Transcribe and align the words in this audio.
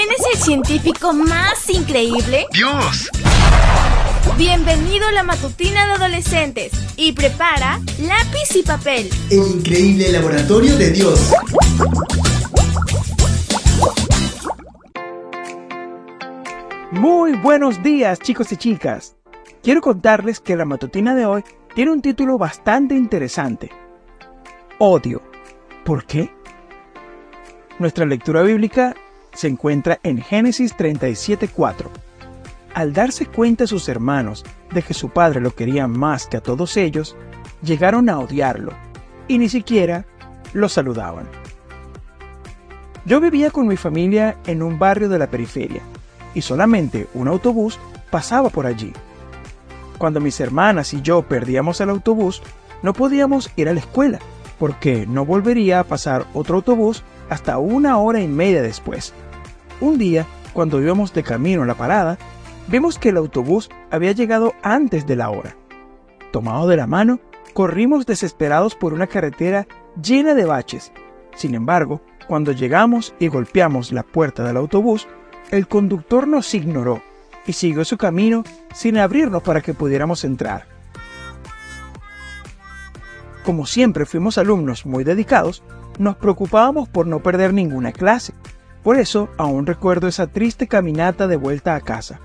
¿Quién 0.00 0.12
es 0.18 0.34
el 0.34 0.40
científico 0.40 1.12
más 1.12 1.68
increíble? 1.68 2.46
¡Dios! 2.54 3.10
Bienvenido 4.38 5.06
a 5.06 5.12
la 5.12 5.22
matutina 5.22 5.84
de 5.84 5.92
adolescentes 5.92 6.72
y 6.96 7.12
prepara 7.12 7.78
lápiz 7.98 8.56
y 8.56 8.62
papel. 8.62 9.10
El 9.30 9.58
increíble 9.58 10.10
laboratorio 10.10 10.74
de 10.78 10.90
Dios. 10.92 11.30
Muy 16.92 17.34
buenos 17.36 17.82
días 17.82 18.20
chicos 18.20 18.50
y 18.52 18.56
chicas. 18.56 19.16
Quiero 19.62 19.82
contarles 19.82 20.40
que 20.40 20.56
la 20.56 20.64
matutina 20.64 21.14
de 21.14 21.26
hoy 21.26 21.44
tiene 21.74 21.90
un 21.90 22.00
título 22.00 22.38
bastante 22.38 22.94
interesante. 22.94 23.70
Odio. 24.78 25.20
¿Por 25.84 26.06
qué? 26.06 26.34
Nuestra 27.78 28.06
lectura 28.06 28.40
bíblica 28.40 28.94
se 29.40 29.48
encuentra 29.48 29.98
en 30.02 30.20
Génesis 30.20 30.76
37.4. 30.76 31.86
Al 32.74 32.92
darse 32.92 33.24
cuenta 33.24 33.66
sus 33.66 33.88
hermanos 33.88 34.44
de 34.70 34.82
que 34.82 34.92
su 34.92 35.08
padre 35.08 35.40
lo 35.40 35.54
quería 35.54 35.88
más 35.88 36.26
que 36.26 36.36
a 36.36 36.42
todos 36.42 36.76
ellos, 36.76 37.16
llegaron 37.62 38.10
a 38.10 38.18
odiarlo 38.18 38.72
y 39.28 39.38
ni 39.38 39.48
siquiera 39.48 40.04
lo 40.52 40.68
saludaban. 40.68 41.26
Yo 43.06 43.18
vivía 43.18 43.50
con 43.50 43.66
mi 43.66 43.78
familia 43.78 44.36
en 44.46 44.62
un 44.62 44.78
barrio 44.78 45.08
de 45.08 45.18
la 45.18 45.30
periferia 45.30 45.80
y 46.34 46.42
solamente 46.42 47.08
un 47.14 47.26
autobús 47.26 47.78
pasaba 48.10 48.50
por 48.50 48.66
allí. 48.66 48.92
Cuando 49.96 50.20
mis 50.20 50.38
hermanas 50.38 50.92
y 50.92 51.00
yo 51.00 51.22
perdíamos 51.22 51.80
el 51.80 51.88
autobús, 51.88 52.42
no 52.82 52.92
podíamos 52.92 53.50
ir 53.56 53.70
a 53.70 53.72
la 53.72 53.80
escuela, 53.80 54.18
porque 54.58 55.06
no 55.06 55.24
volvería 55.24 55.80
a 55.80 55.84
pasar 55.84 56.26
otro 56.34 56.56
autobús 56.56 57.02
hasta 57.30 57.56
una 57.56 57.96
hora 57.96 58.20
y 58.20 58.28
media 58.28 58.60
después. 58.60 59.14
Un 59.80 59.96
día, 59.96 60.26
cuando 60.52 60.80
íbamos 60.80 61.14
de 61.14 61.22
camino 61.22 61.62
a 61.62 61.66
la 61.66 61.74
parada, 61.74 62.18
vimos 62.68 62.98
que 62.98 63.08
el 63.08 63.16
autobús 63.16 63.70
había 63.90 64.12
llegado 64.12 64.52
antes 64.62 65.06
de 65.06 65.16
la 65.16 65.30
hora. 65.30 65.56
Tomado 66.32 66.68
de 66.68 66.76
la 66.76 66.86
mano, 66.86 67.18
corrimos 67.54 68.04
desesperados 68.04 68.74
por 68.74 68.92
una 68.92 69.06
carretera 69.06 69.66
llena 70.00 70.34
de 70.34 70.44
baches. 70.44 70.92
Sin 71.34 71.54
embargo, 71.54 72.02
cuando 72.28 72.52
llegamos 72.52 73.14
y 73.18 73.28
golpeamos 73.28 73.90
la 73.90 74.02
puerta 74.02 74.44
del 74.44 74.58
autobús, 74.58 75.08
el 75.50 75.66
conductor 75.66 76.28
nos 76.28 76.54
ignoró 76.54 77.02
y 77.46 77.54
siguió 77.54 77.84
su 77.84 77.96
camino 77.96 78.44
sin 78.74 78.98
abrirnos 78.98 79.42
para 79.42 79.62
que 79.62 79.74
pudiéramos 79.74 80.24
entrar. 80.24 80.66
Como 83.44 83.64
siempre 83.64 84.04
fuimos 84.04 84.36
alumnos 84.36 84.84
muy 84.84 85.04
dedicados, 85.04 85.62
nos 85.98 86.16
preocupábamos 86.16 86.88
por 86.88 87.06
no 87.06 87.20
perder 87.20 87.54
ninguna 87.54 87.92
clase. 87.92 88.34
Por 88.82 88.96
eso 88.98 89.28
aún 89.36 89.66
recuerdo 89.66 90.08
esa 90.08 90.26
triste 90.26 90.66
caminata 90.66 91.28
de 91.28 91.36
vuelta 91.36 91.74
a 91.74 91.80
casa, 91.80 92.20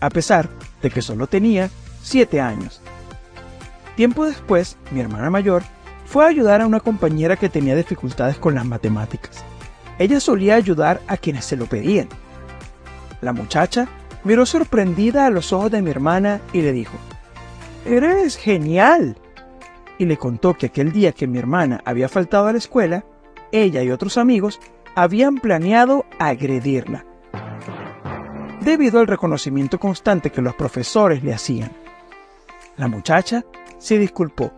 a 0.00 0.10
pesar 0.10 0.48
de 0.82 0.90
que 0.90 1.02
solo 1.02 1.26
tenía 1.26 1.70
siete 2.02 2.40
años. 2.40 2.80
Tiempo 3.96 4.26
después, 4.26 4.76
mi 4.90 5.00
hermana 5.00 5.30
mayor 5.30 5.62
fue 6.04 6.24
a 6.24 6.28
ayudar 6.28 6.60
a 6.60 6.66
una 6.66 6.80
compañera 6.80 7.36
que 7.36 7.48
tenía 7.48 7.74
dificultades 7.74 8.36
con 8.36 8.54
las 8.54 8.66
matemáticas. 8.66 9.42
Ella 9.98 10.20
solía 10.20 10.54
ayudar 10.56 11.00
a 11.08 11.16
quienes 11.16 11.46
se 11.46 11.56
lo 11.56 11.66
pedían. 11.66 12.08
La 13.22 13.32
muchacha 13.32 13.88
miró 14.24 14.44
sorprendida 14.44 15.24
a 15.24 15.30
los 15.30 15.52
ojos 15.52 15.70
de 15.70 15.80
mi 15.80 15.90
hermana 15.90 16.40
y 16.52 16.60
le 16.60 16.72
dijo, 16.72 16.96
Eres 17.86 18.36
genial. 18.36 19.16
Y 19.98 20.04
le 20.04 20.18
contó 20.18 20.54
que 20.54 20.66
aquel 20.66 20.92
día 20.92 21.12
que 21.12 21.26
mi 21.26 21.38
hermana 21.38 21.80
había 21.86 22.10
faltado 22.10 22.46
a 22.46 22.52
la 22.52 22.58
escuela, 22.58 23.04
ella 23.50 23.82
y 23.82 23.90
otros 23.90 24.18
amigos 24.18 24.60
habían 24.96 25.36
planeado 25.36 26.06
agredirla, 26.18 27.04
debido 28.62 28.98
al 28.98 29.06
reconocimiento 29.06 29.78
constante 29.78 30.30
que 30.30 30.40
los 30.40 30.54
profesores 30.54 31.22
le 31.22 31.34
hacían. 31.34 31.70
La 32.78 32.88
muchacha 32.88 33.44
se 33.78 33.98
disculpó 33.98 34.52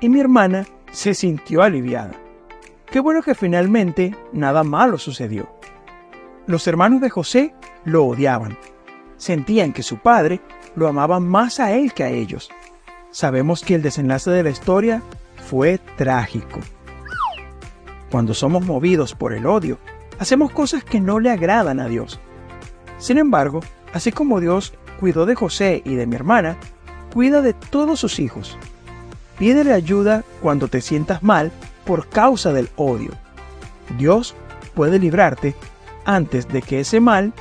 y 0.00 0.08
mi 0.08 0.18
hermana 0.18 0.66
se 0.90 1.12
sintió 1.12 1.62
aliviada. 1.62 2.12
Qué 2.86 3.00
bueno 3.00 3.22
que 3.22 3.34
finalmente 3.34 4.16
nada 4.32 4.64
malo 4.64 4.96
sucedió. 4.96 5.48
Los 6.46 6.66
hermanos 6.66 7.02
de 7.02 7.10
José 7.10 7.54
lo 7.84 8.06
odiaban. 8.06 8.56
Sentían 9.18 9.74
que 9.74 9.82
su 9.82 9.98
padre 9.98 10.40
lo 10.74 10.88
amaba 10.88 11.20
más 11.20 11.60
a 11.60 11.72
él 11.72 11.92
que 11.92 12.04
a 12.04 12.08
ellos. 12.08 12.50
Sabemos 13.10 13.62
que 13.62 13.74
el 13.74 13.82
desenlace 13.82 14.30
de 14.30 14.42
la 14.42 14.50
historia 14.50 15.02
fue 15.36 15.78
trágico. 15.96 16.60
Cuando 18.12 18.34
somos 18.34 18.66
movidos 18.66 19.14
por 19.14 19.32
el 19.32 19.46
odio, 19.46 19.78
hacemos 20.18 20.52
cosas 20.52 20.84
que 20.84 21.00
no 21.00 21.18
le 21.18 21.30
agradan 21.30 21.80
a 21.80 21.88
Dios. 21.88 22.20
Sin 22.98 23.16
embargo, 23.16 23.60
así 23.94 24.12
como 24.12 24.38
Dios 24.38 24.74
cuidó 25.00 25.24
de 25.24 25.34
José 25.34 25.80
y 25.86 25.94
de 25.94 26.06
mi 26.06 26.14
hermana, 26.16 26.58
cuida 27.10 27.40
de 27.40 27.54
todos 27.54 28.00
sus 28.00 28.18
hijos. 28.20 28.58
Pídele 29.38 29.72
ayuda 29.72 30.24
cuando 30.42 30.68
te 30.68 30.82
sientas 30.82 31.22
mal 31.22 31.52
por 31.86 32.06
causa 32.10 32.52
del 32.52 32.68
odio. 32.76 33.12
Dios 33.96 34.34
puede 34.74 34.98
librarte 34.98 35.56
antes 36.04 36.46
de 36.48 36.60
que 36.60 36.80
ese 36.80 37.00
mal 37.00 37.32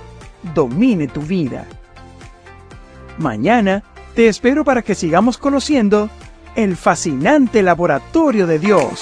domine 0.55 1.09
tu 1.09 1.19
vida. 1.21 1.65
Mañana 3.17 3.83
te 4.15 4.29
espero 4.29 4.63
para 4.63 4.83
que 4.83 4.95
sigamos 4.95 5.37
conociendo 5.37 6.09
el 6.55 6.77
fascinante 6.77 7.61
laboratorio 7.61 8.47
de 8.47 8.57
Dios. 8.57 9.01